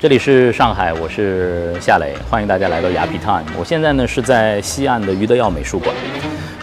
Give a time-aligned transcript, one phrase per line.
[0.00, 3.44] 这里是上海，我是夏磊，欢迎大家来到雅皮 Time。
[3.58, 5.94] 我现在呢是在西岸的余德耀美术馆。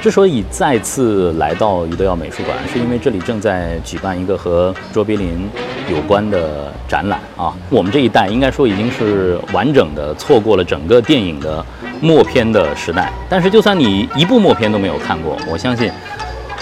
[0.02, 5.48] 之所以再次来到余德耀美术馆，是因为这里正在举办一个和卓别林
[5.88, 7.54] 有关的展览啊。
[7.70, 11.64] 我们这一代应该说已经是完整的错过了整个电影的
[12.02, 15.92] 默片的时代，但是就算你一部默片都没有看过，我相信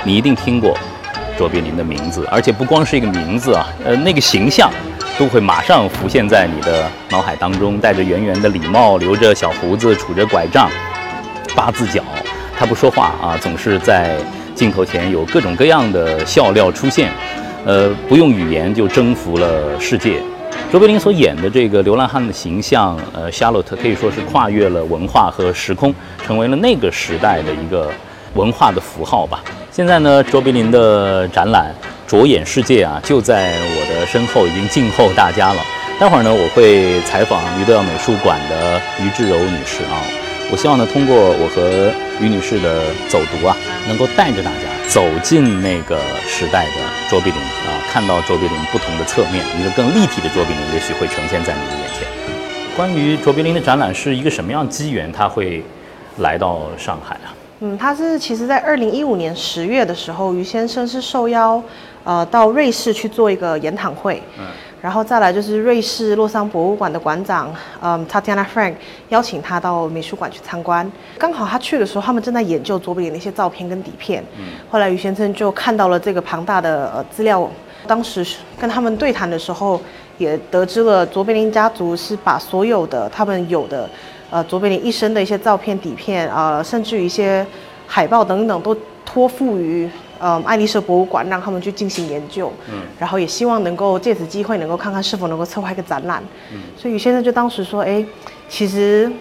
[0.03, 0.77] 你一定听过
[1.38, 4.70] 卓别林的名字，而且不光是一个名字啊，呃，那个形象。
[5.17, 10.70] 都会马上浮现在你的脑海当中，戴着圆圆的礼帽，留着小胡子，杵着拐杖，
[11.55, 12.03] 八字脚，
[12.59, 14.17] 他不说话啊，总是在
[14.53, 17.13] 镜头前有各种各样的笑料出现，
[17.66, 20.22] 呃，不用语言就征服了世界。
[20.70, 27.89] 卓别林所演的这个流浪汉的形象，呃，夏洛特可以说是跨越了文化和时空，成为了那个时代的一个
[28.33, 29.41] 文化的符号吧。
[29.75, 31.75] 现在呢，卓别林的展览。
[32.07, 35.61] 着眼世界啊，就在我的身后，已经静候大家了。
[35.99, 40.00] 待会儿呢，我会采访于德耀美术馆的于志柔女士啊。
[40.50, 41.91] 我希望呢，通过我和
[42.23, 43.52] 于女士的走读啊，
[43.85, 52.07] 能够带着大家走进那个时代的卓别林啊，看到卓别林不同的侧面，一个更立体的卓别林也许会呈现在你的眼前。
[52.78, 55.61] 关于卓别林的展览是一个什么样机缘，他会
[56.19, 57.34] 来到上海啊？
[57.66, 61.61] 嗯，他是其实在二零一五年十月的时候，于先生是受邀。
[62.03, 64.45] 呃，到瑞士去做一个研讨会，嗯，
[64.80, 68.75] 然后再来就是瑞士洛桑博物馆的馆长，嗯，Tatiana Frank
[69.09, 70.88] 邀请他到美术馆去参观。
[71.17, 74.23] 刚好他去的时候，他们正在研究卓别林的一些照片跟底片。
[74.38, 77.50] 嗯，后来于先生就看到了这个庞大的呃资料，
[77.88, 78.23] 当时
[78.59, 79.81] 跟他们对谈的时候，
[80.19, 83.89] 也得知了卓别林家族是把所有的他们有的，
[84.30, 87.45] 呃，卓别林一生的一些照片、底片，呃，甚至于一些
[87.88, 89.90] 海报等等，都托付于。
[90.18, 98.03] 呃，爱丽舍博物馆让他们去进行研究，嗯，然后也希望能够借此机会能够看看是否能够策划一个展览，嗯，所以于先生就当时说，哎，
[98.48, 99.12] 其实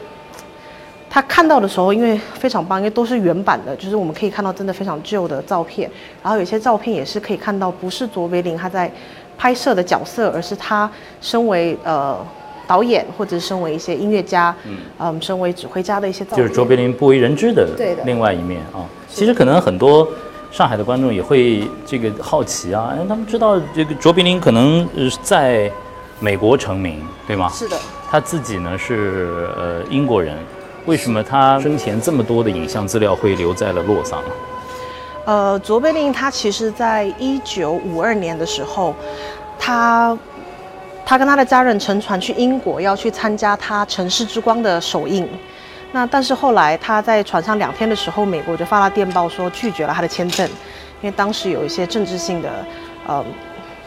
[1.11, 5.91] 他看到的时候，因为非常棒，因为都是原版的，就是我们可以看到真的非常旧的照片，
[6.23, 8.89] 然后有些照片也是可以看到不是卓别林他在
[9.37, 10.89] 拍摄的角色，而是他
[11.21, 12.25] 身为呃
[12.67, 17.69] 导演或者身为一些音乐家，嗯，嗯，身为指挥家的一些，就是卓别林不为人知的
[18.05, 20.07] 另外一面啊，其实可能很多。
[20.53, 24.89] 上海的观众也会这个好奇啊，因为他们知道这个卓别林可能
[25.21, 25.69] 在
[26.21, 27.51] 美国成名，对吗？
[27.53, 27.77] 是的。
[28.09, 30.39] 他自己呢是呃英国人，
[30.87, 34.23] 为什么他生前这么多的影像资料会留在了洛桑？
[35.25, 38.95] 呃，卓别林他其实在一九五二年的时候，
[39.59, 40.17] 他
[41.07, 45.29] 他跟他的家人乘船去英国，要去参加他《城市之光》的首映。
[45.93, 50.45] 那但是后来他在船上两天的时候，美国就发了电报说拒绝了他的签证，
[51.03, 52.67] 因为当时有一些政治性的
[53.07, 53.25] 呃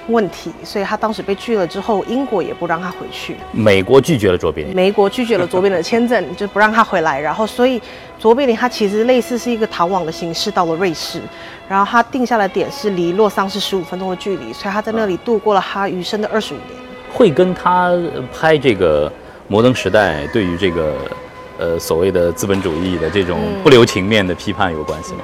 [0.07, 3.35] 问题，所以他当时被拒了之后，英国也不让他回去。
[3.51, 7.19] 美国拒绝了卓别林，美国拒绝了卓别林的签证，就不让他回来。
[7.19, 7.81] 然后所以
[8.17, 11.19] 卓别林他其实类似是一个逃亡的形式到了瑞士，
[11.67, 16.87] 然后他定下的点是离洛桑是十五分钟的距离，所以他在那里度过了他余生的二十五年。
[17.11, 17.91] 会跟他
[18.33, 19.11] 拍这个
[19.47, 20.93] 摩登时代对于这个。
[21.59, 25.21] 呃，所谓的资本主义的这种不留情面的批判有关系吗？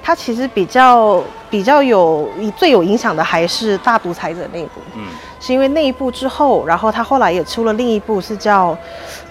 [0.00, 1.20] 他其实比较
[1.50, 5.06] 比较有最有影响的还是大独裁者那一部，嗯，
[5.40, 8.78] 是因为那一部之后，然后他后来也出了另一部是叫，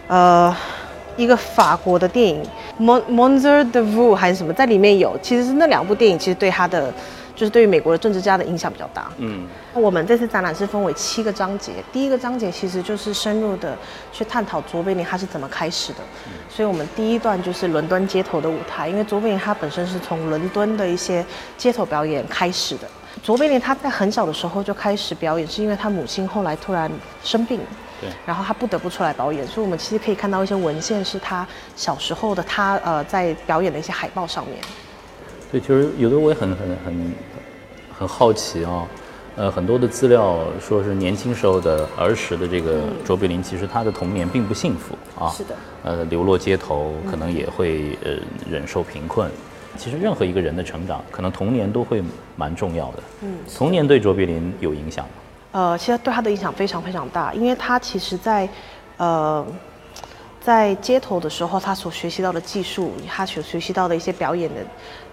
[0.08, 0.54] 呃，
[1.16, 2.44] 一个法国的电影
[2.84, 6.94] 《Mon Monzer de Vous》还是什么，在里面有，其实是那两部电影其实对他的。
[7.38, 9.12] 就是对于美国的政治家的影响比较大。
[9.18, 13.78] 嗯，我们这次展览是分为七个章节，第一个章节其实就是深入的
[14.12, 16.00] 去探讨卓别林他是怎么开始的。
[16.50, 21.24] 所以，我们第一段就是伦敦街头的舞台，因为卓别林他本身是从伦敦的一些
[21.56, 22.88] 街头表演开始的。
[23.24, 26.92] 卓别林他在很小的时候就开始表演，是因为他母亲后来突然
[27.24, 27.60] 生病，
[28.02, 29.46] 对，然后他不得不出来表演。
[29.46, 31.46] 所以，我们其实可以看到一些文献，是他
[31.76, 34.58] 小时候的他呃在表演的一些海报上面。
[35.52, 37.14] 对，其实有的我也很很很
[37.98, 38.86] 很好奇啊，
[39.36, 48.12] 呃，很多的资料说是年轻时候的儿时的这个卓别林，其实他的童年并不幸福啊，是的，呃，流落街头，可能也会呃
[48.50, 49.30] 忍受贫困。
[49.78, 52.04] 其实任何一个人的成长，可能童年都会
[52.36, 53.04] 蛮重要的。
[53.22, 55.12] 嗯，童年对卓别林有影响吗？
[55.54, 58.48] 呃，其实对他的影响非常非常大，因为他其实在
[58.98, 59.46] 呃。
[60.48, 64.62] 在街头的时候，他所学习到的技术，他所学习到的一些表演的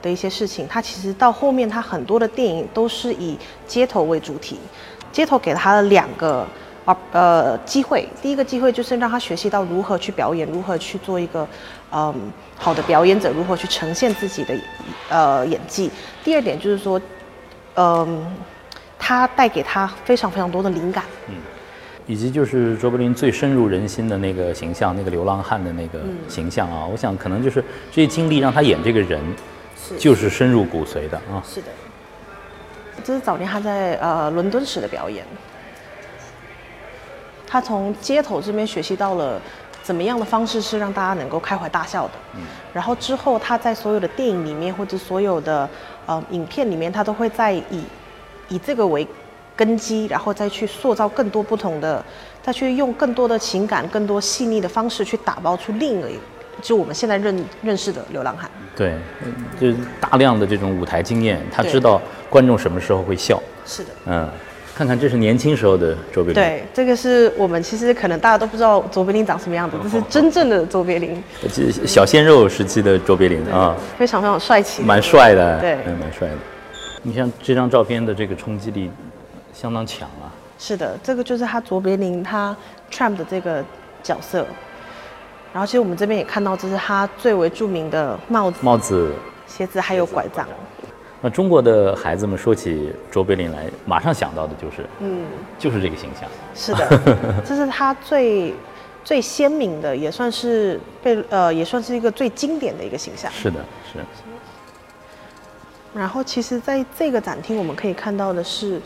[0.01, 3.37] 的一些事情，他其实到后面，他很多的电影都是以
[3.67, 4.61] 街头为主题。
[5.11, 6.47] 街头给他了两个
[6.85, 11.45] 啊呃机会，第一个机会就是让他学习到如何去表演，如何去做一个
[11.91, 12.15] 嗯
[12.57, 14.57] 好的表演者，如何去呈现自己的
[15.09, 15.91] 呃演技。
[16.23, 17.01] 第二点就是说，
[17.75, 18.25] 嗯，
[19.01, 21.03] 他带给他非常非常多的灵感。
[21.27, 21.35] 嗯。
[22.07, 29.21] 以及就是卓别林最深入人心的那个形象，那个流浪汉的那个嗯形象啊，我想可能就是这些经历让他演这个人，
[29.77, 31.43] 是就是深入骨髓的啊。
[31.47, 31.69] 是的，
[33.03, 35.25] 这是早年他在呃伦敦时的表演。
[37.47, 39.41] 他从街头这边学习到了
[39.81, 42.13] 怎么样的方式是让大家能够开怀大笑的。
[42.35, 42.41] 嗯
[42.73, 45.69] 然后之后他在所有的电影里面或者所有的
[46.07, 47.85] 呃影片里面，他都会在以
[48.49, 49.07] 以这个为
[49.57, 52.05] 根基，然后再去塑造更多不同的，
[52.43, 56.09] 再去用更多的情感、更多细腻的方式去打包出另一个，
[56.61, 58.51] 就我们现在认认识的流浪汉。
[58.77, 63.41] 对，嗯就是大量的这种舞台经验，他知道观众什么时候会笑。
[63.65, 63.91] 是的。
[64.07, 64.29] 嗯，
[64.75, 66.35] 看看这是年轻时候的卓别林。
[66.35, 71.23] 对，这个是我们其实可能大家都不知道卓别林长什么样子，这是真正的卓别林，
[71.53, 74.83] 这小鲜肉时期的卓别林啊，非常非常帅气。
[74.83, 76.35] 蛮帅的，对嗯，蛮帅的。
[77.03, 78.91] 你像这张照片的这个冲击力
[79.55, 80.29] 相当强啊。
[80.59, 82.55] 是的，这个就是他卓别林他
[82.91, 83.65] Trump 的这个
[84.03, 84.47] 角色。
[85.53, 89.13] 然后其实我们这边也看到，这是他最为著名的帽子、帽子，
[89.47, 90.47] 鞋子还有拐杖。
[91.21, 95.25] 那中国的孩子们说起卓别林来，马上想到的就是，嗯，
[95.59, 96.29] 就是这个形象。
[96.55, 97.01] 是的，
[97.47, 98.53] 这是他最
[99.05, 103.31] 最鲜明的，也算是被呃也算是一个最经典的一个形象。
[103.33, 103.61] 是的，
[103.93, 103.99] 是。
[105.95, 108.81] 然后，其实在这个展厅，我们可以看到的是，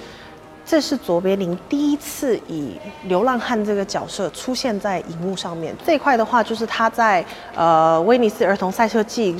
[0.69, 2.75] 这是卓别林第一次以
[3.05, 5.75] 流浪汉这个角色出现在荧幕上面。
[5.83, 7.25] 这一块的话，就是他在
[7.55, 9.35] 呃威尼斯儿童赛车季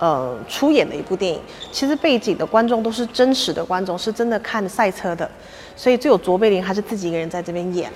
[0.00, 1.40] 呃出演的一部电影。
[1.70, 5.30] 其实背景的观众都是真实的观众，是真的看赛车的，
[5.76, 7.88] 所以只有卓别林还是自己一个人在这边演。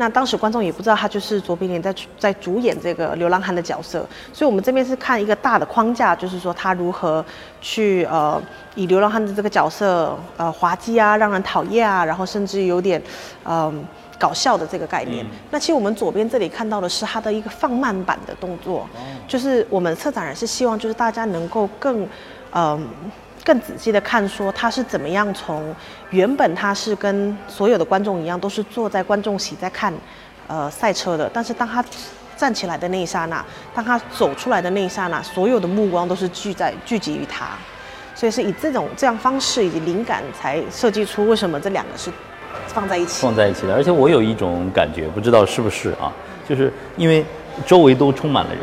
[0.00, 7.24] 那当时观众也不知道他就是卓别林在在主演这个流浪汉的角色，所以我们这边是看一个大的框架，就是说他如何
[7.60, 8.40] 去呃
[8.76, 13.02] 以流浪汉的这个角色呃滑稽啊，让人讨厌啊，然后甚至有点
[13.42, 13.74] 嗯、呃
[14.20, 15.26] 搞笑的这个概念。
[15.50, 18.88] 那其实我们左边这里看到的是他的一个放慢版的动作，
[19.26, 22.06] 就是我们策展人是希望就是大家能够更
[22.52, 22.88] 嗯。
[23.48, 25.74] 更仔细的看，说他是怎么样从
[26.10, 29.90] 原本他是跟所有的观众一样，都是坐在观众席在看，
[30.46, 31.30] 呃赛车的。
[31.32, 31.82] 但是当他
[32.36, 33.42] 站起来的那一刹那，
[33.74, 37.46] 当他走出来的那一刹那，所有的目光都是聚在聚集于他，
[38.14, 42.12] 所以是以这种这样方式以及灵感才设计出为什么这两个是
[42.66, 43.22] 放在一起。
[43.22, 46.12] 放在一起的，而且我有一种感觉，不知道是不是啊，
[46.46, 47.24] 就是因为
[47.64, 48.62] 周围都充满了人，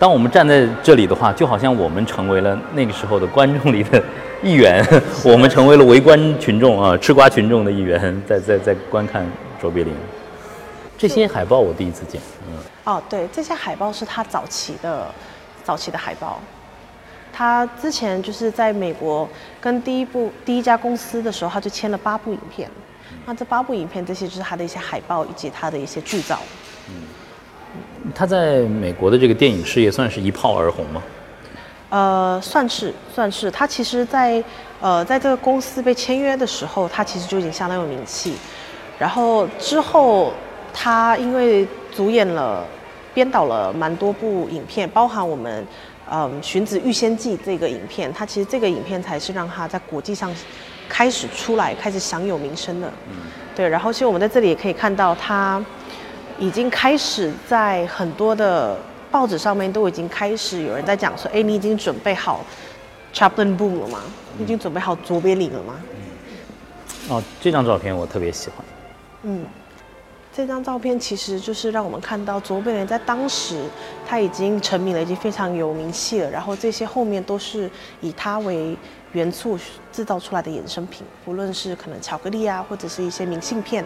[0.00, 4.02] 当我们站在这里的话，就好像我们成为了那个时候的观众里的
[4.42, 4.82] 一员，
[5.22, 9.26] 我们成为了围观群众啊，吃瓜群众的一员，在在在观看
[9.60, 9.92] 卓别林。
[10.96, 12.18] 这些海报我第一次见，
[12.48, 15.06] 嗯，哦，对，这些海报是他早期的
[15.62, 16.40] 早期的海报。
[17.30, 19.28] 他之前就是在美国
[19.60, 22.70] 跟第一部第一家公司的时候，他就签了八部影片。
[23.26, 26.38] 那这八部影片，这些就是他的一些海报以及他的一些剧照。
[28.14, 31.02] 他在美国的这个电影事业算是一炮而红吗？
[31.90, 34.42] 呃，算是算是，他其实在
[34.80, 38.34] 呃在这个公司被签约的时候，他其实就已经相当有名气。
[38.98, 40.32] 然后之后，
[40.72, 42.64] 他因为主演了、
[43.12, 45.66] 编导了蛮多部影片，包含我们
[46.08, 50.32] 嗯《荀子玉仙记》这个影片，他其实这个影片才是让他在国际上
[50.88, 52.86] 开始出来、开始享有名声的。
[53.08, 53.16] 嗯，
[53.56, 53.68] 对。
[53.68, 55.60] 然后其实我们在这里也可以看到，他
[56.40, 58.76] 已经开始在很多的
[59.10, 62.42] 报纸上面都已经开始有人在讲说，哎，你已经准备好
[63.12, 64.00] Chaplin Boom 了吗？
[64.38, 65.74] 你已经准备好卓别林了吗？
[67.10, 68.64] 哦，这张照片我特别喜欢。
[69.24, 69.44] 嗯，
[70.32, 73.62] 这张照片其实就是让我们看到卓别林在当时
[74.06, 76.30] 他已经成名了，已经非常有名气了。
[76.30, 77.68] 然后这些后面都是
[78.00, 78.76] 以他为
[79.12, 79.58] 元素
[79.90, 83.84] 制造出来的衍生品，不论是可能巧克力啊，或者是一些明信片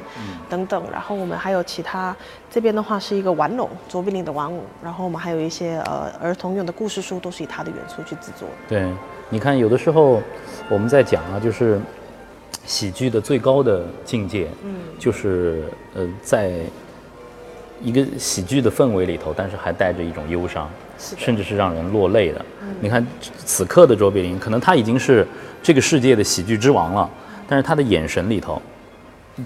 [0.51, 0.85] 等等。
[0.93, 2.15] 然后我们还有其他
[2.51, 4.61] 这边的话是一个玩偶，卓别林的玩偶。
[4.83, 8.47] 然后我们还有一些呃儿童用的故事书，都是以他的元素去制作。
[8.69, 8.87] 对，
[9.31, 10.21] 你看，有的时候
[10.69, 11.81] 我们在讲啊，就是
[12.67, 16.53] 喜剧的最高的境界，嗯，就是呃，在
[17.83, 22.45] 一个喜剧的氛围里头，但是还带着一种忧伤，是甚至是让人落泪的。
[22.81, 23.07] 你看
[23.45, 25.27] 此刻的卓别林，可能他已经是
[25.63, 27.11] 这个世界的喜剧之王了，
[27.47, 28.61] 但是他的眼神里头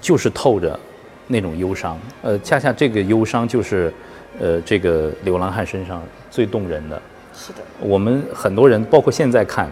[0.00, 0.78] 就是透着
[1.26, 1.98] 那种忧伤。
[2.22, 3.92] 呃，恰恰这个忧伤就是
[4.38, 7.00] 呃这个流浪汉身上最动人的。
[7.34, 9.70] 是的，我们很多人，包括现在看，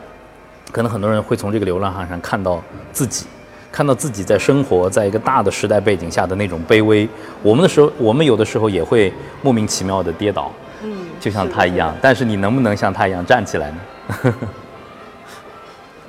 [0.72, 2.62] 可能很多人会从这个流浪汉上看到
[2.92, 3.26] 自己，
[3.70, 7.08] 看到自己在生活在一个大的时代背景下的那种卑微。
[7.42, 10.50] 我们的时候，我们有的时候也会莫名其妙的跌倒，
[10.82, 11.94] 嗯，就像他一样。
[12.00, 13.78] 但是你能不能像他一样站起来呢？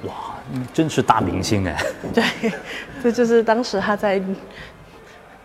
[0.03, 0.13] 哇，
[0.51, 1.75] 你真是大明星哎！
[2.13, 2.23] 对，
[3.03, 4.21] 这就是当时他在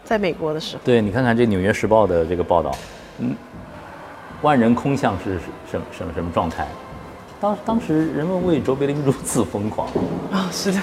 [0.05, 0.83] 在美国的时候。
[0.85, 2.71] 对你看看这《纽约时报》的这个报道，
[3.19, 3.35] 嗯，
[4.43, 5.39] 万人空巷是
[5.71, 6.67] 什么什么什么状态？
[7.41, 9.89] 当当时人们为卓别林如此疯狂
[10.31, 10.47] 啊！
[10.53, 10.79] 是的，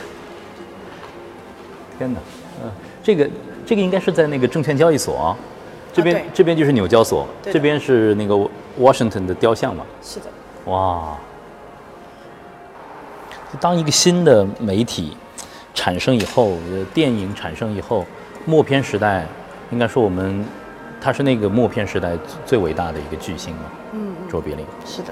[1.99, 2.19] 天哪，
[2.63, 2.71] 嗯，
[3.03, 3.29] 这个
[3.65, 5.35] 这个应该是在那个证券交易所啊，
[5.91, 8.33] 这边这边就是纽交所，这边是那个
[8.79, 9.85] Washington 的雕像嘛。
[10.01, 10.27] 是的。
[10.71, 11.17] 哇！
[13.59, 15.17] 当一个新的媒体
[15.73, 16.53] 产生以后，
[16.93, 18.05] 电影产生以后，
[18.45, 19.25] 默片时代，
[19.69, 20.45] 应该说我们，
[21.01, 22.11] 他是那个默片时代
[22.45, 23.63] 最伟大的一个巨星嘛。
[23.91, 24.15] 嗯。
[24.29, 24.65] 卓别林。
[24.85, 25.09] 是的。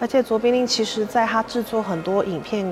[0.00, 2.66] 而且卓别林其实在他制作很多影片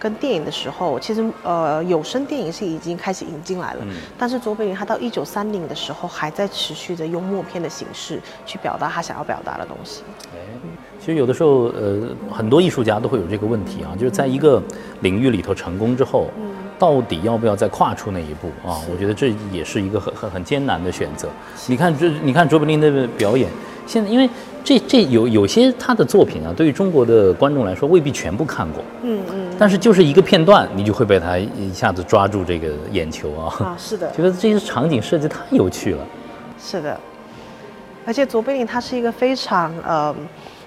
[0.00, 3.80] 跟电影的时候，其实呃有声电影是已经开始引进来了。
[3.82, 3.94] 嗯。
[4.18, 10.02] 但是卓别林他到一九三零的时候，还在持续的用默片的形式去表达他想要表达的东西。
[10.98, 14.62] 其实有的时候，呃，很多艺术家都会有这个问题啊，就是在一个
[15.02, 18.80] 领域里头成功之后，嗯到底要不要再跨出那一步啊？
[18.90, 21.28] 我觉得这也是一个很很很艰难的选择。
[21.66, 23.50] 你看这，你看卓别林的表演，
[23.86, 24.26] 现在因为
[24.64, 33.54] 这这有有些他的作品啊，对于中国的观众来说未必全部看过，嗯嗯，但是就是一个片段，你就会被他一下子抓住这个眼球啊。
[33.62, 36.06] 啊，是的， 觉得这些场景设计太有趣了。
[36.58, 36.98] 是的，
[38.06, 40.16] 而且卓别林他是一个非常呃。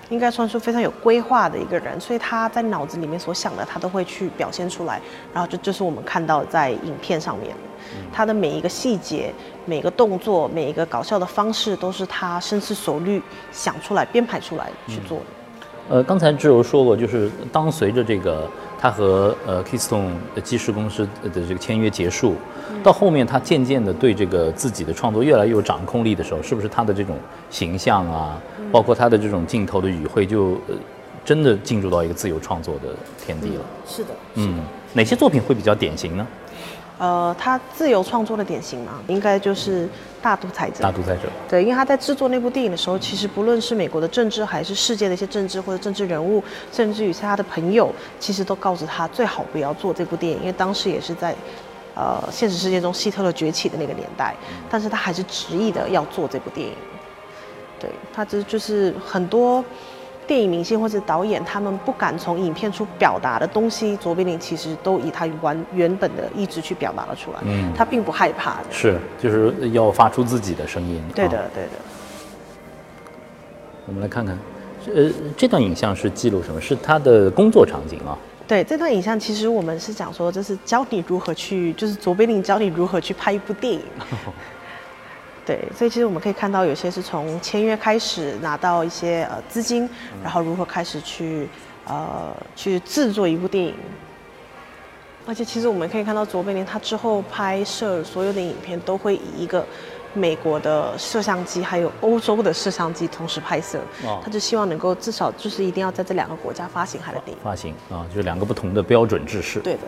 [0.09, 5.01] 应该算是非常有规划的一个人，所以他在脑子里面所想的，他都会去表现出来。
[5.33, 7.55] 然后这就是我们看到在影片上面，
[8.11, 9.33] 他的每一个细节、
[9.65, 13.19] 每个动作、每一个搞笑的方式，都是他深思熟虑
[13.51, 15.25] 想出来、编排出来去做的。
[15.89, 18.47] 呃，刚才志柔说过，就是当随着这个
[18.83, 20.11] 他和呃 Keystone
[20.43, 22.35] 基石公司的这个签约结束，
[22.83, 27.17] 到后面他渐渐的对这个自己的创作越来越有掌控力的时候，是不是他的这种
[27.49, 28.37] 形象啊，
[28.73, 30.57] 包括他的这种镜头的语汇，就
[31.23, 32.89] 真的进入到一个自由创作的
[33.25, 33.61] 天地了？
[33.87, 34.59] 是的，嗯，
[34.91, 36.27] 哪些作品会比较典型呢？
[36.99, 39.89] 呃，他自由创作的典型嘛，应该就是
[40.21, 40.83] 大独裁者。
[40.83, 41.23] 大独裁者。
[41.49, 51.35] 对，因为他在制作那部电影的时候，其实不论是美国的政治，还是世界的一些政治或者政治人物，甚至于是他的朋友，其实都告诉他最好不要做这部电影，因为当时也是在，
[51.95, 54.35] 呃，现实世界中希特勒崛起的那个年代，
[54.69, 56.73] 但是他还是执意的要做这部电影。
[57.79, 59.65] 对他这就是很多。
[60.27, 67.39] 电影明星或者导演，他们不敢从影片处表达的东西，卓别林其实都以他原原本的意志去表达了出来。
[67.43, 68.65] 嗯，他并不害怕的。
[68.71, 71.03] 是，就是要发出自己的声音。
[71.15, 71.69] 对的，对的。
[73.85, 74.37] 我们来看看，
[74.95, 76.61] 呃，这段影像是记录什么？
[76.61, 78.17] 是他的工作场景啊。
[78.47, 83.81] 对，这段影像其实我们是讲说，就是教你如何去，就是卓别林教你如何去拍一部电影。
[85.45, 89.89] 对，所以其实我们可以看到，有些是从签约开始拿到一些呃资金，
[90.23, 91.49] 然后如何开始去
[91.85, 93.75] 呃去制作一部电影。
[95.25, 99.65] 而且其实我们可以看到，卓别林他之后拍摄所有的影片都会以一个
[100.13, 103.81] 美国的摄像机还有欧洲的摄像机同时拍摄，
[104.23, 107.43] 他就希望能够至少就是一定要在这两个国家发行他的电影。
[107.43, 109.59] 发行啊，就是两个不同的标准制式。
[109.59, 109.79] 对的。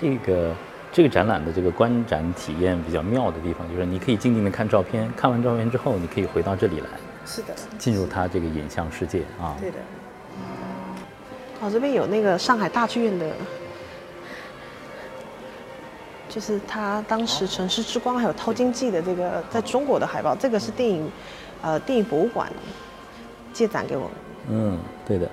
[0.00, 0.54] 这个。
[0.92, 6.86] 这个展览的这个观展体验比较妙的地方，就是你可以静静的看照片，看完照片之后，你可以回到这里来，
[7.24, 9.56] 是的，进入它这个影像世界啊。
[9.58, 9.78] 对的。
[11.62, 13.30] 哦，这边有那个上海大剧院的，
[16.28, 21.10] 就是他当时《城市之光》还有《淘金记》的这个在中国的海报，这个是电影，
[21.62, 22.52] 呃，电影博物馆
[23.52, 24.10] 借展给我们。
[24.50, 25.30] 嗯，对的。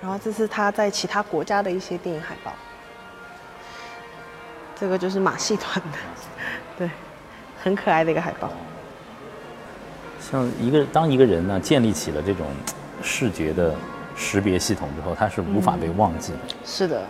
[0.00, 2.52] 然后这是他在其他国家的一些电影海报。
[4.80, 5.98] 这个就是马戏团的，
[6.78, 6.90] 对，
[7.60, 8.48] 很可爱的一个海报。
[10.20, 12.46] 像一个当一个人呢建立起了这种
[13.02, 13.74] 视觉的
[14.14, 16.38] 识别系统之后，他是无法被忘记的。
[16.64, 17.02] 是的，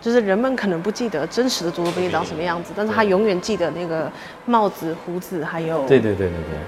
[0.00, 4.10] 就是人们可能不记得真实的卓别林长什么样子，但是他永远记得那个
[4.46, 6.58] 帽子、胡子，还有对对对对对。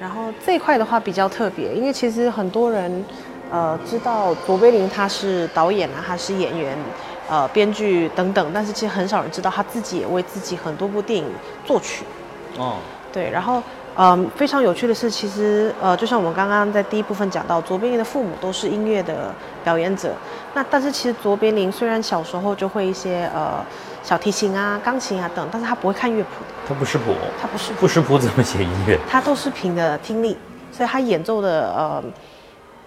[0.00, 3.04] 然后这一块的话比较特别，因为其实很多人
[3.50, 6.78] 呃知道卓别林他是导演啊，他是演员。
[7.30, 11.24] 呃，编剧等等，但是其实很少人知道他自己也为自己很多部电影
[11.64, 12.04] 作曲。
[12.58, 12.78] 哦，
[13.12, 13.62] 对，然后，
[13.96, 19.32] 嗯，非常有趣的是，其实，呃，就像我们刚刚在第一部分讲到，卓别林的父母都是音乐的
[19.62, 20.12] 表演者。
[20.54, 23.64] 那但是其实卓别林虽然小时候就会一些呃
[24.02, 26.54] 小提琴啊、钢琴啊等，但是他不会看乐谱的。
[26.66, 27.14] 他不识谱。
[27.40, 28.98] 他不识不识谱怎么写音乐？
[29.08, 30.36] 他都是凭的听力，
[30.72, 32.02] 所以他演奏的呃。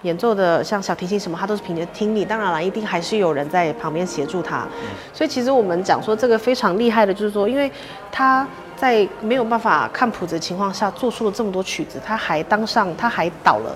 [0.04, 2.24] 演奏的像小提琴什么，他都是凭着听力。
[2.24, 4.66] 当然了，一定还是有人在旁边协助他。
[5.14, 7.72] 所以其实我们讲说这个非常厉害的，就是说，因为
[8.12, 13.76] 他在没有办法看谱子的情况下，做出了这么多曲子，他还当上，他还导了，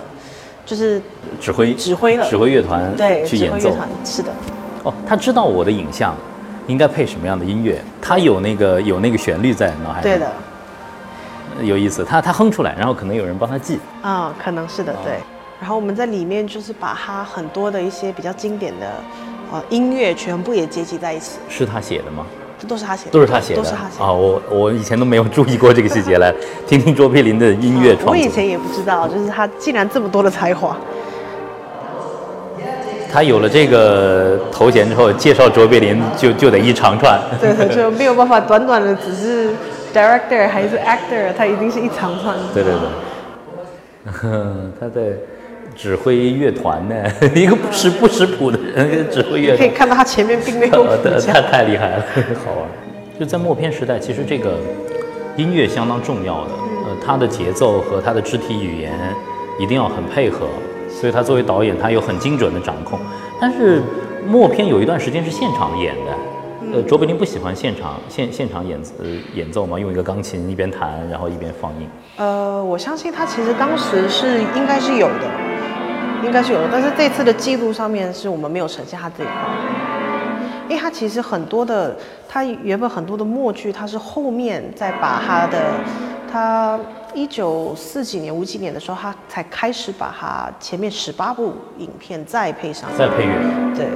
[0.65, 1.01] 就是
[1.39, 3.75] 指挥指挥了指挥乐团对去演奏。
[4.03, 4.29] 是的。
[4.83, 6.13] 哦，他知道我的影像
[6.67, 10.03] 应该配什么样的音乐，他有那个有那个旋律在脑海里。
[10.03, 10.29] 对的，
[11.61, 13.79] 有意思，他他哼出来，然后可能有人帮他记。
[14.01, 15.19] 啊、可能是的，对。
[15.59, 18.87] 然后我们在里面就是把他很多的一些比较经典的
[19.51, 22.25] 呃音乐全部也结集在一起，是他写的吗？
[22.59, 24.05] 这都是他写的，都是他写的，都是他写的。
[24.05, 24.11] 啊！
[24.11, 26.33] 我我以前都没有注意过这个细节，来
[26.65, 28.11] 听听卓别林的音乐创作。
[28.11, 30.75] 我以前也不知道，就是他竟然这么多的才华。
[33.11, 37.19] 他有了这个头衔之后，介绍卓别林就就得一长串。
[37.39, 39.49] 对对，就没有办法短短的只是
[39.93, 42.35] director 还是 actor，他一定是一长串。
[42.53, 42.81] 对对对，
[44.79, 45.13] 他在
[45.77, 46.95] 指挥乐团呢，
[47.35, 52.05] 一个不识不识谱的人指挥乐团，可以看到他前面并没有呃谱 架太太厉害了，
[52.43, 52.67] 好玩。
[53.19, 54.57] 就在默片时代，其实这个
[55.35, 56.51] 音乐相当重要的，
[56.87, 58.91] 呃，它的节奏和它的肢体语言
[59.59, 60.47] 一定要很配合，
[60.89, 62.99] 所以他作为导演，他有很精准的掌控。
[63.39, 63.81] 但是
[64.27, 69.05] 默片有一段时间是现场演的，呃，卓别林不喜欢现场现现场演呃
[69.35, 71.87] 演奏嘛，用一个钢琴一边弹，然后一边放映。
[72.17, 75.25] 呃，我相信他其实当时是应该是有的，
[76.23, 79.33] 应该是有的，但是这次的记录上面是我们没有呈现他这一块，
[80.67, 81.95] 因为他其实很多的，
[82.27, 85.73] 他原本很多的默剧，他是后面再把他的，
[86.31, 86.79] 他
[87.13, 93.87] 一九四几年五几年的时候，他才开始把他前面十八部影片再配上，再配乐，对，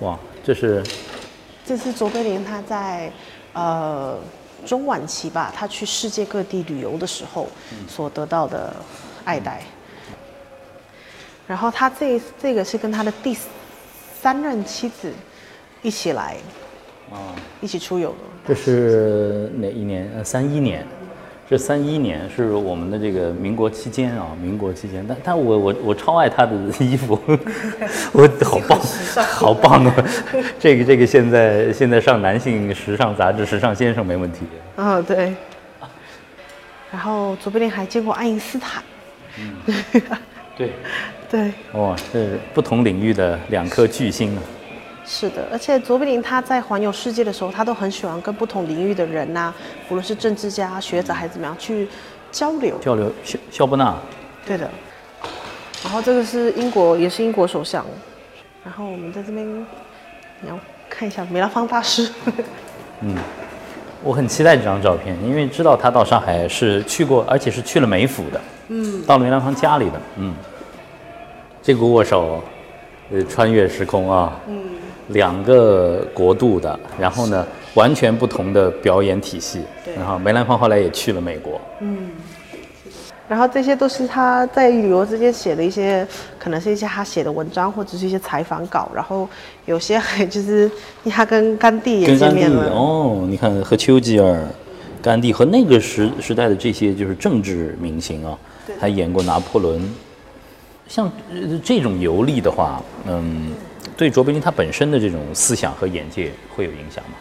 [0.00, 0.82] 哇，这是
[1.64, 3.10] 这是卓别林他在
[3.52, 4.18] 呃
[4.66, 7.46] 中晚期吧，他去世界各地旅游的时候
[7.86, 8.74] 所得到的
[9.24, 9.62] 爱戴。
[11.46, 13.36] 然后他这这个是跟他的第
[14.20, 15.12] 三任妻子
[15.82, 16.36] 一起来，
[17.10, 18.16] 啊，一起出游的。
[18.48, 20.10] 这是哪一年？
[20.16, 20.86] 呃，三一年。
[21.46, 25.04] 这三一年是我们的这个民国期间啊，民国期间。
[25.06, 27.20] 但但我我我超爱他的衣服，
[28.12, 28.80] 我好棒，
[29.22, 29.94] 好棒啊！
[30.58, 34.46] 这个这个现在现在上男性时尚杂志《时尚先生》没问题。
[34.76, 35.34] 嗯，对。
[36.90, 38.82] 然后卓别林还见过爱因斯坦。
[40.56, 40.72] 对，
[41.30, 44.42] 对，哇，这是不同领域的两颗巨星啊！
[45.06, 49.52] 是的，而且卓别林他在环游世界的时候，他都很喜欢跟不同领域的人呐、
[49.90, 51.86] 无论是政治家、学者还是怎么样去
[52.32, 52.78] 交流。
[52.78, 53.94] 交流肖肖伯纳，
[54.46, 54.70] 对的。
[55.82, 57.84] 然后这个是英国，也是英国首相。
[58.64, 59.46] 然后我们在这边，
[60.40, 62.08] 你要看一下梅兰芳大师。
[64.04, 68.38] 我很期待这张照片，因为知道他到上海是去过，而且是去了梅府的，
[68.68, 70.34] 嗯，到了梅兰芳家里的，嗯，
[71.62, 72.44] 这个握手，
[73.10, 74.62] 呃，穿越时空啊，嗯，
[75.08, 79.94] 两个国度的，然后呢，完全不同的表演体系，对。
[79.94, 81.58] 然后梅兰芳后来也去了美国，
[83.28, 86.06] 然后这些都是他在旅游之间写的一些，
[86.38, 88.90] 可能是一些他写的文章或者是一些采访稿。
[88.94, 89.28] 然后
[89.64, 90.70] 有些还就是
[91.10, 92.70] 他跟甘地也见面了。
[92.70, 94.46] 哦，你看和丘吉尔、
[95.00, 98.38] 甘地和那个时时代的这些就是政治明星啊，
[98.78, 99.82] 还演过拿破仑。
[100.86, 103.54] 像呃这种游历的话，嗯，
[103.96, 107.16] 对卓别林他本身的这种思想和眼界会有影响吗？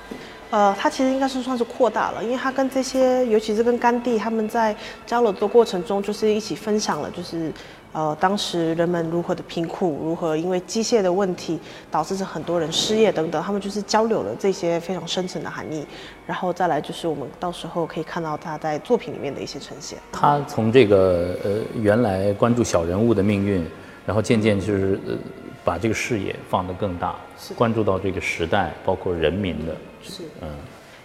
[0.53, 7.51] 呃，他其实应该是算是扩大了，因为他跟这些，尤其是跟甘地他们在交流的过程中，就是一起分享了，就是
[7.91, 15.83] 呃当时人们如何的贫苦，如何因为机械的问题导致着很多人失业等等，他们就是交流了这些非常深层的含义。
[16.27, 19.97] 然后再来就是我们到时候可以看到他在作品里面的一些呈现。
[20.11, 21.49] 他从这个呃
[21.81, 23.65] 原来关注小人物的命运，
[24.05, 25.15] 然后渐渐就是呃
[25.63, 27.15] 把这个视野放得更大，
[27.55, 30.47] 关注到这个时代，包括人民的，是，嗯，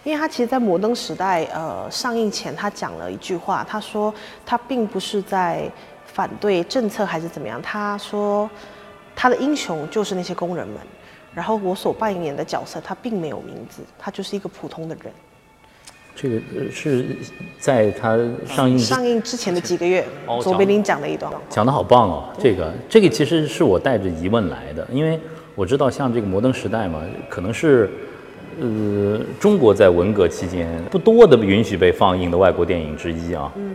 [0.05, 4.13] 因为他其实，在摩登时代呃上映前，他讲了一句话，他说
[4.45, 5.71] 他并不是在
[6.05, 8.51] 反对政策还是怎么样，他说
[9.15, 10.79] 他的英雄就是那些工人们，
[11.35, 15.13] 然后我所扮演的角色他并没有名字，他就是一个普通的人。
[16.21, 17.17] 这个呃是
[17.61, 21.41] 在他上映上映之前的几个月哦，卓别林讲的一段话。
[21.49, 25.21] 讲的好棒哦，这个这个其实是我带着疑问来的，因为
[25.55, 27.89] 我知道像这个摩登时代嘛，可能是
[28.61, 33.51] 呃中国在文革期间不多的允许被放映的外国电影之一啊。
[33.57, 33.75] 嗯。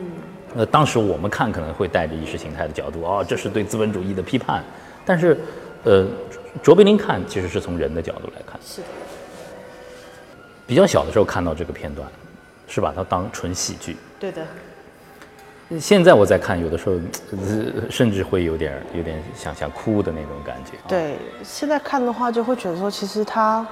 [0.55, 4.63] 呃，当时我们看可能会带着意识形态的角度，哦，这是对资本主义的批判，
[5.03, 5.35] 但是
[5.83, 6.05] 呃，
[6.61, 8.59] 卓别林看其实是从人的角度来看。
[8.63, 8.87] 是的。
[10.67, 12.07] 比较小的时候看到这个片段，
[12.67, 13.97] 是把它当纯喜剧。
[14.19, 14.45] 对的，
[15.79, 16.95] 现在我在看，有的时候
[17.31, 20.77] 呃甚至会有点有点想想哭的那种感觉。
[20.87, 23.65] 对，现在看的话就会觉得说，其实他，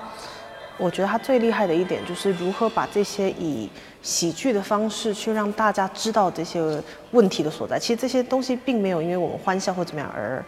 [0.82, 3.70] 我觉得他最厉害的一点就是如何把这些以
[4.02, 6.60] 喜剧的方式去让大家知道这些
[7.12, 7.78] 问题的所在。
[7.78, 10.44] 其实这些东西并没有因为我们欢笑或怎么样而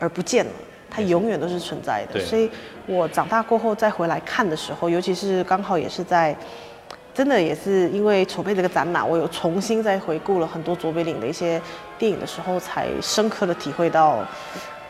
[0.00, 0.52] 而不见了。
[0.90, 2.18] 它永远都是存在的。
[2.24, 2.50] 所以
[2.86, 6.34] 我长大过后再回来看的时候，尤其是刚好也是在，
[7.12, 11.60] 真的也是因为筹备这个展览，我有重新再回顾了很多卓别林的一些
[11.98, 14.26] 电影的时候，才深刻的体会到，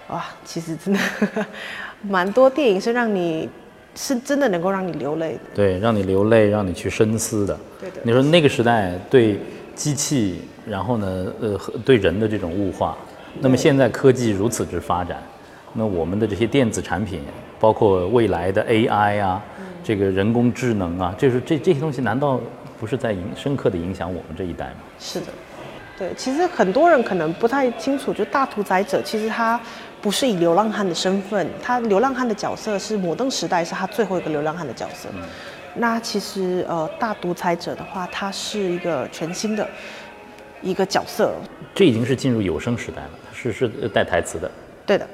[0.07, 1.01] 哇，其实真的
[2.03, 3.51] 蛮多电影是让你
[4.01, 5.41] 是真的能够让你流泪的。
[5.53, 7.59] 对，让你流泪，让你去深思的。
[7.81, 9.41] 对的你说那个时代对
[9.75, 12.97] 机器，然后呢，呃，和对人的这种物化，
[13.41, 15.21] 那么现在科技如此之发展，
[15.73, 17.23] 那我们的这些电子产品，
[17.59, 19.43] 包括未来的 AI 啊，
[19.83, 22.41] 这个人工智能啊，就是这这些东西，难道
[22.79, 24.77] 不是在影深刻的影响我们这一代吗？
[25.01, 25.27] 是的，
[25.99, 29.61] 对，其实很多人可能不太清楚，就大屠宰者其实他
[30.01, 35.09] 不是以流浪汉的身份，他流浪汉的角色是摩登时代是他最后一个流浪汉的角色。
[35.75, 39.69] 那其实呃，大独裁者的话，他是一个全新的
[40.63, 41.35] 一个角色，
[41.75, 44.51] 这已经是进入有声时代了，是是呃带台词的。
[44.87, 45.07] 对的。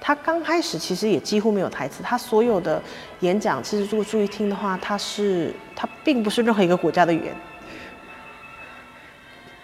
[0.00, 2.80] 他刚开始其实也几乎没有台词，他所有的
[3.20, 7.34] 演讲，其实如果注意听的话，他是他并不是任何一个国家的语言，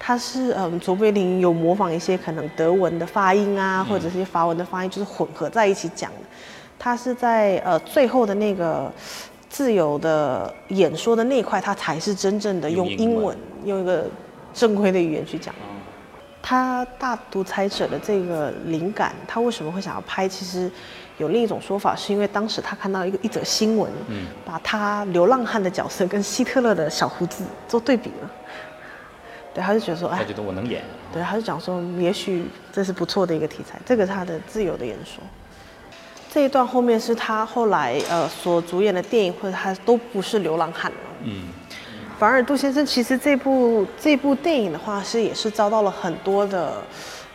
[0.06, 6.18] 他是嗯，卓别林有模仿一些可能德文的发音啊，或者是法文的发音，就是混合在一起讲的。
[6.78, 8.92] 他是在呃最后的那个
[9.48, 14.04] 自由的演说的那一块，他才是真正的用用英文英文，用一个
[14.52, 15.54] 正规的语言去讲。
[16.42, 20.28] 他大独裁者的这个灵感，他为什么会想要拍？
[20.28, 20.70] 其实
[21.16, 28.30] 有另一种说法，是因为当时他看到一个一则新闻，嗯把他流浪汉的角色跟希特勒的小胡子做对比了。
[29.54, 33.78] 对，他就觉得说，哎，他觉得我能演，对，他就讲说，也许这是不错的一个题材。
[33.86, 35.22] 这个是他的自由的演说。
[36.28, 40.98] 这一段后面是他后来呃所主演的电影，或者他都不是流浪汉了。
[41.22, 41.46] 嗯，
[42.18, 46.72] 反而杜先生其实这部这部电影的话是也是遭到了很多的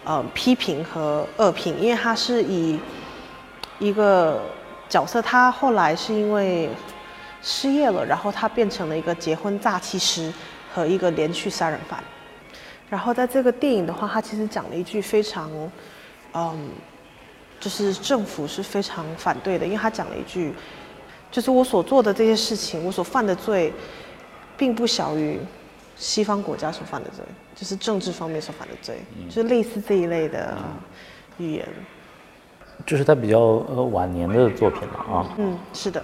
[0.04, 2.78] 呃批评和恶评，因为他是以
[3.80, 4.42] 一个
[4.90, 6.70] 角色，他后来是因为
[7.42, 10.30] 失业了，然后他变成了一个结婚诈欺师
[10.74, 12.04] 和一个连续杀人犯。
[12.90, 15.52] 然后在这个电影的话，他其实讲了一句非常
[16.34, 16.70] 嗯，
[17.60, 20.54] 就是政府是非常反对的，因为他讲了一句，
[21.32, 23.74] 就是我所做的这些事情，我所犯的罪。
[24.60, 25.40] 并不小于
[25.96, 27.24] 西方国家所犯的罪，
[27.56, 28.98] 就是政治方面所犯的罪，
[29.30, 30.58] 就是类似这一类的
[31.38, 31.66] 语言。
[32.86, 35.34] 就是他比较呃晚年的作品了啊。
[35.38, 36.04] 嗯，是的，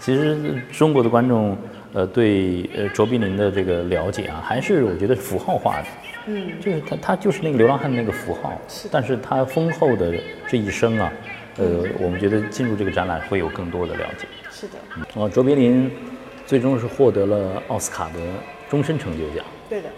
[0.00, 1.56] 其实中国的观众，
[1.92, 5.86] 呃，对呃卓别林的这个了解啊，还是我觉得符号化的。
[6.26, 8.58] 嗯，就是他，他就是那个流浪汉的那个符号，
[8.90, 10.14] 但是他丰厚的
[10.48, 11.12] 这一生啊，
[11.58, 14.26] 呃，我们觉得进入这个展览会有更多的了解。
[14.50, 14.74] 是的，
[15.16, 15.90] 嗯，卓别林
[16.46, 18.20] 最终是获得了奥斯卡的
[18.68, 19.88] 终身成就奖，对的，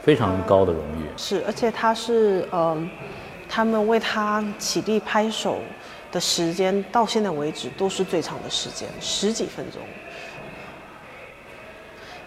[0.00, 1.04] 非常高的荣誉。
[1.16, 2.76] 是，而且他是呃，
[3.48, 5.58] 他们为他起立拍手
[6.12, 9.80] 的时间到现在为止都是最长的时间，十几分钟。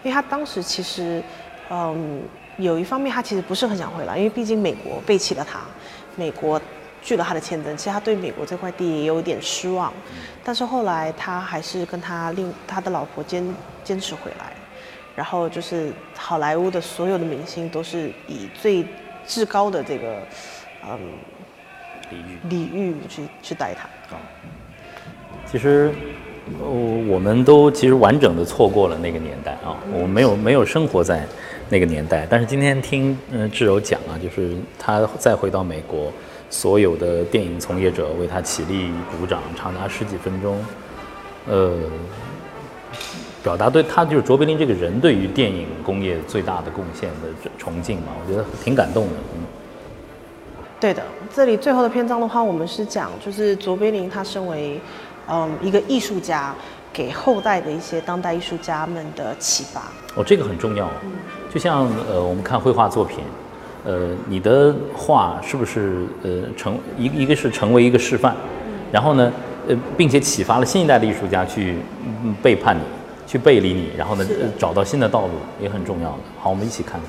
[0.02, 1.22] 因为他当时其实，
[1.70, 2.22] 嗯，
[2.58, 5.60] 有一方面他其实不是很想回来，因为毕竟美国背弃了他，
[6.16, 6.60] 美国
[7.02, 9.92] 拒了他的签证，其实他对美国这块地也有点失望。
[10.44, 14.52] 但是后来他还是跟他另他的老婆坚坚持回来，
[15.16, 18.86] 然后就是好莱坞的所有的明星都是以最
[19.26, 20.22] 至高的这个
[20.88, 20.98] 嗯
[22.10, 22.50] 李煜。
[22.50, 23.88] 礼遇去去待他。
[25.44, 25.92] 其实，
[26.60, 26.68] 呃，
[27.08, 31.24] 我们都其实完整的错过了那个年代啊，我们没有没有生活在
[31.68, 32.26] 那个年代。
[32.28, 36.12] 但是今天听嗯、呃、志柔讲啊，就是他再回到美国，
[36.50, 40.58] 所有的电影从业者为他起立鼓掌，长达十几分钟，
[41.46, 41.78] 呃，
[43.44, 49.12] 表达对他就是卓别林这个人对于电影工业最大的贡献的崇敬嘛，我觉得挺感动的。
[49.36, 49.42] 嗯，
[50.78, 51.02] 对的，
[51.34, 54.78] 这里最后的篇章的话，我们是讲就是卓别林他身为
[55.26, 56.54] 嗯一个艺术家，
[56.92, 59.80] 给后代的一些当代艺术家们的启发。
[60.14, 60.86] 哦，这个很重要。
[61.52, 63.20] 就像呃，我们看绘画作品，
[63.86, 68.36] 呃，你的画是不是呃成一一个是成为一个示范，
[68.92, 69.32] 然后呢，
[69.68, 72.82] 呃，并且启发了新一代的艺术家去嗯背叛你，
[73.26, 76.18] 去背离你，然后呢呃找到新的道路，也很重要的。
[76.38, 77.00] 好，我们一起看。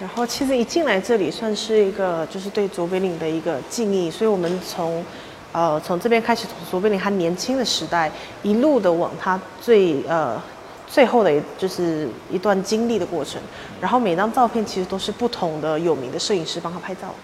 [0.00, 5.04] 然后其实一进来这里算是一个就是对卓别林的一个敬意，所以我们从
[5.52, 8.10] 呃从这边开始，从卓别林他年轻的时代
[8.42, 10.40] 一路的往他最呃
[10.86, 13.40] 最后的一就是一段经历的过程，
[13.80, 17.14] 然后每张照片其实都是不同的有名的摄影师帮他拍照。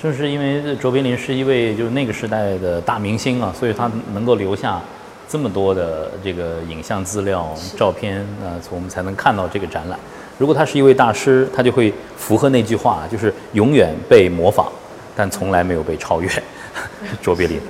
[0.00, 4.80] 正是因为卓别林是一位就是那个时代的大明星啊，所以他能够留下
[5.28, 9.98] 这么多的这个影像资料、照片，呃，我们才能看到这个展览。
[10.38, 14.66] 如果他是一位大师，他就会符合那句话，就是永远被模仿，
[15.14, 16.28] 但从来没有被超越。
[17.22, 17.60] 卓别林。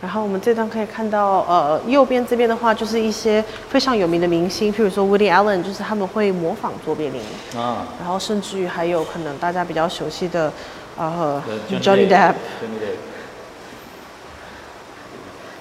[0.00, 7.20] 然后我们这段可以看到，呃，右边这边的话就是一些非常有名的明星，譬如说 Woody Allen，就是他们会模仿卓别林
[7.60, 7.88] 啊。
[7.98, 10.52] 然后甚至于还有可能大家比较熟悉的，
[10.96, 11.42] 呃
[11.82, 12.34] ，Johnny Depp。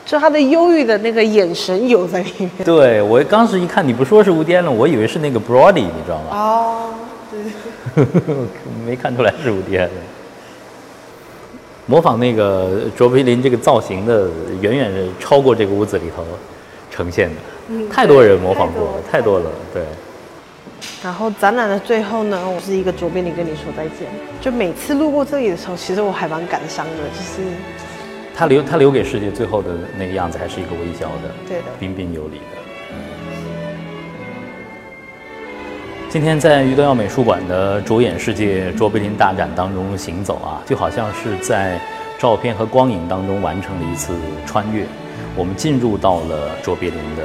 [0.05, 2.51] 就他的忧郁的那个眼神有在里面。
[2.63, 6.27] 对我当时一看，你不说是吴迪了，我以为是那个 Brody，你知道吗？
[6.31, 6.93] 哦，
[7.31, 8.05] 对。
[8.85, 9.89] 没看出来是吴迪了。
[11.87, 14.29] 模仿那个卓别林这个造型的，
[14.61, 16.23] 远远是超过这个屋子里头
[16.91, 17.35] 呈现的。
[17.69, 19.49] 嗯，太多人模仿过了，太多了。
[19.73, 19.81] 对。
[21.03, 24.07] 然后展览的最后呢，我是一个卓别林跟你说再见。
[24.39, 27.41] 就每次路过这里的时候，其实我还蛮感伤的，就是。
[28.37, 32.57] 他留他留给世界最后的那个样子，还是一个微笑的，对的，彬彬有礼的。
[36.09, 41.79] 今天在余德耀美术馆的着眼世界卓别林大展当中行走啊，就好像是在
[42.19, 44.13] 照片和光影当中完成了一次
[44.45, 44.85] 穿越，
[45.37, 47.23] 我们进入到了卓别林的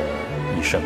[0.57, 0.81] 一生。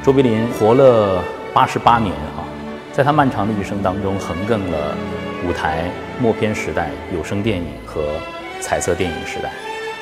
[0.00, 1.20] 卓别林活了
[1.52, 2.46] 八十八年啊，
[2.92, 4.96] 在他漫长的一生当中，横亘了
[5.44, 8.04] 舞台、默片时代、有声电影和。
[8.60, 9.50] 彩色电影时代，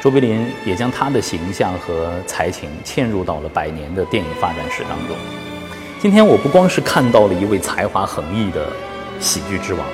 [0.01, 5.17] 卓别林也将他的形象和才情嵌入到了百年的电影发展史当中。
[6.01, 8.69] 今天我不光是看到了一位才华横溢的
[9.21, 9.87] 喜剧之王，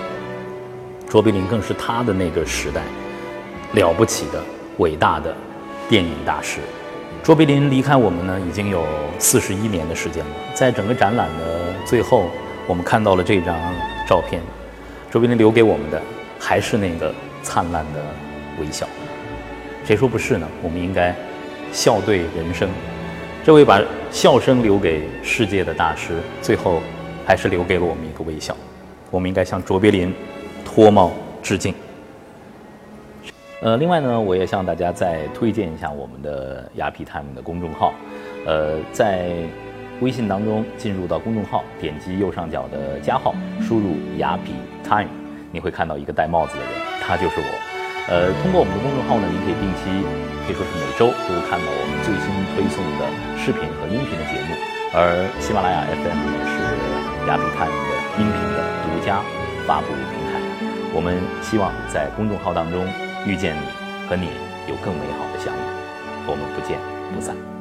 [1.08, 2.82] 卓别林更是他的那个时代
[3.72, 4.42] 了不起的
[4.78, 5.34] 伟大的
[5.88, 6.58] 电影大师。
[7.22, 8.84] 卓别林离开我们呢，已经有
[9.18, 10.30] 四十一年的时间了。
[10.54, 12.28] 在整个展览的最后，
[12.66, 13.56] 我们看到了这张
[14.08, 14.40] 照片，
[15.10, 16.00] 卓别林留给我们的
[16.38, 18.00] 还是那个灿烂的。
[18.60, 18.86] 微笑，
[19.84, 20.46] 谁说不是呢？
[20.62, 21.14] 我们应该
[21.72, 22.68] 笑对人生。
[23.42, 26.80] 这位把笑声留给世界的大师，最后
[27.26, 28.54] 还是留给了我们一个微笑。
[29.10, 30.14] 我们应该向卓别林
[30.64, 31.10] 脱帽
[31.42, 31.74] 致敬。
[33.62, 37.92] 呃，另外呢，我也向大家再推荐一下我们的雅痞 time 的公众号。
[38.46, 39.30] 呃，在
[40.00, 45.10] 微信当中进入到公众号，点击右上角的加号，输入雅痞 time，
[45.50, 47.69] 你会看到一个戴帽子的人，他就是我。
[48.10, 49.86] 呃，通过我们的公众号呢，您可以定期，
[50.42, 53.06] 可以说是每周都看到我们最新推送的
[53.38, 54.58] 视频和音频的节目。
[54.90, 56.58] 而喜马拉雅 FM 呢，是
[57.30, 59.22] 雅痞 time 的音频的独家
[59.64, 60.42] 发布平台。
[60.92, 62.82] 我们希望在公众号当中
[63.24, 63.62] 遇见你，
[64.08, 64.26] 和你
[64.66, 65.62] 有更美好的相遇。
[66.26, 66.78] 我们不见
[67.14, 67.59] 不散。